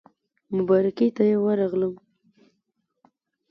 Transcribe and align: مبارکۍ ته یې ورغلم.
مبارکۍ 0.55 1.09
ته 1.15 1.23
یې 1.29 1.37
ورغلم. 1.45 1.93